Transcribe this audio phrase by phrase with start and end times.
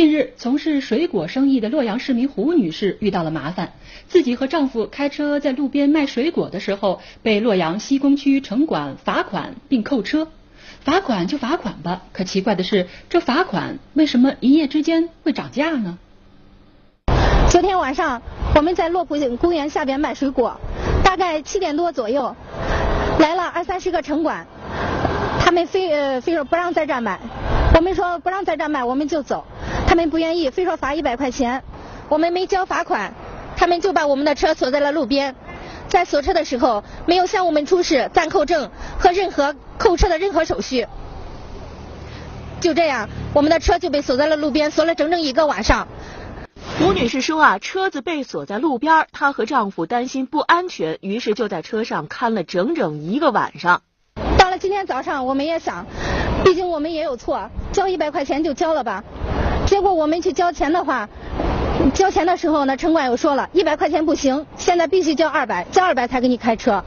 [0.00, 3.74] 近日，从事水果生意的洛阳市民胡女士遇到了麻烦，
[4.08, 10.28] 自己和丈夫开车在路边卖水果的时候，被洛阳西工区城管罚款并扣车。
[10.80, 15.98] 罚款就罚款吧，可奇怪的是，这罚款为什么一夜之间会涨价呢？
[17.50, 18.22] 昨天晚上
[18.54, 20.58] 我们在洛浦公园下边卖水果，
[21.04, 22.34] 大概七点多左右，
[23.18, 24.46] 来了二三十个城管，
[25.38, 27.20] 他们非呃非说不让在这卖，
[27.74, 29.44] 我们说不让在这卖，我们就走。
[29.90, 31.64] 他们不愿意，非说罚一百块钱，
[32.08, 33.12] 我们没交罚款，
[33.56, 35.34] 他们就把我们的车锁在了路边。
[35.88, 40.86] 在锁车的时候，没有向我们出示暂扣证和任何扣车的任何手续。
[42.60, 45.88] 就这样，我们的车就被锁在了路边，锁了整整一个晚上。
[46.80, 53.82] 吴女士说啊，车子被锁在路边，她和丈夫担心不安全，于是就在车上看了整整一个晚上。
[54.38, 55.84] 到了今天早上，我们也想，
[56.44, 59.02] 毕竟我们也有错，交一百块钱就交了吧。
[59.66, 61.08] 结果我们去交钱的话，
[61.94, 66.84] 交钱的时候呢，城管又说了一百块钱不行，现在必须交二百，交二百才给你开车。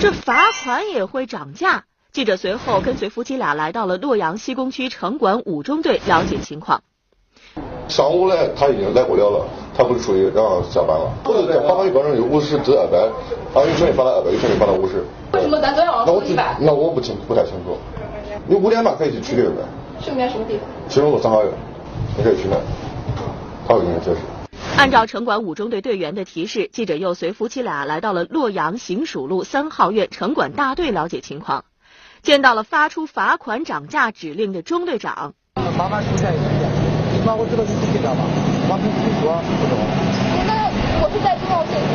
[0.00, 1.84] 这罚款也会涨价。
[2.12, 6.82] 记者随后跟随夫妻俩来到了洛阳西工区城管五中队了解情况。
[7.88, 11.12] 上午呢，他已经来不了了，他不是属于要下班了。
[11.24, 12.98] 不是在罚款一百人有五十至二百，
[13.54, 15.04] 啊，有权利罚到二百，有权利罚到五十。
[15.32, 16.22] 为什么咱都要那我
[16.60, 17.76] 那我不清不太清楚。
[18.46, 19.62] 你五点半可以去取这个呗。
[20.00, 20.62] 去面什么地方？
[20.88, 21.52] 去龙路三合院。
[22.16, 22.56] 你可以去那，
[23.66, 24.18] 他会给你解释。
[24.76, 31.64] 按照城管五中队队员的提示，记者又随夫妻俩来到了洛阳行署路三号院城管大队了解情况，
[32.22, 35.34] 见到了发出罚款涨价指令的中队长。
[35.76, 36.70] 麻烦出现一点，
[37.12, 38.24] 你把我知道你是队长吗？
[38.70, 39.76] 往平时说不懂。
[40.46, 40.70] 那
[41.02, 41.88] 我是在中药店吗？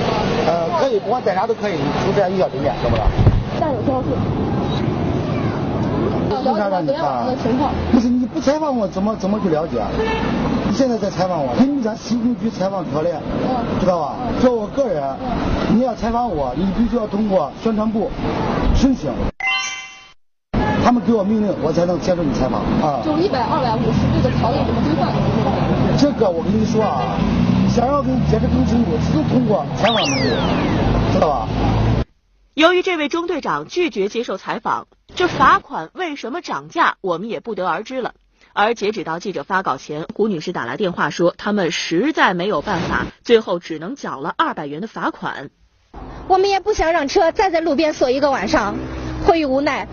[0.45, 3.05] 呃，可以，不管在哪都可以，出在医药对面，懂不懂？
[3.59, 3.81] 但有
[6.51, 7.25] 为啥让你看？
[7.91, 9.81] 不是你不采访我，怎么怎么去了解？
[10.67, 13.09] 你现在在采访我，你们家西工区采访条例，
[13.79, 14.15] 知道吧？
[14.41, 15.03] 作为我个人，
[15.73, 18.11] 你要采访我，你必须要通过宣传部
[18.75, 19.11] 申请，
[20.83, 23.01] 他们给我命令，我才能接受你采访啊。
[23.03, 25.11] 就一百、二百、五十这个条例怎么规范？
[25.97, 27.17] 这个我跟你说啊，
[27.69, 30.29] 想要给你解释更清楚，只能通过采访能力，
[31.13, 31.47] 知道吧？
[32.53, 34.87] 由于这位中队长拒绝接受采访。
[35.15, 38.13] 这罚款为什么涨价，我们也不得而知了。
[38.51, 45.49] 而截止到记者发稿前，胡女士打来电话说，他们实在没有办法，最后只能缴了二百元的罚款。
[46.27, 48.75] 我们也不想让车再在路边锁一个晚上，
[49.25, 49.87] 迫于无奈，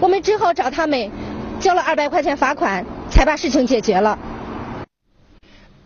[0.00, 1.10] 我们只好找他们
[1.60, 4.18] 交了二百块钱罚款，才把事情解决了。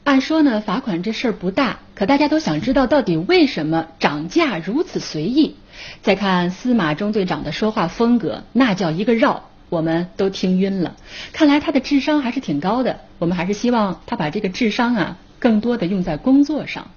[0.09, 5.57] 按说呢，罚款这事儿不大，可大家都想知道到底为什么涨价如此随意。
[6.01, 10.97] 再看司马中队长的说话风格，那叫一个绕，我们都听晕了。
[11.35, 16.91] 看来他的智商还是挺高的，我们还是希望他把这个智商啊，更多的用在工作上。